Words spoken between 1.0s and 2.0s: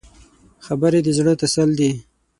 د زړه تسل دي